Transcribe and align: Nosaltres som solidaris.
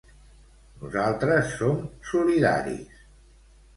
Nosaltres 0.83 1.53
som 1.59 1.77
solidaris. 2.13 3.01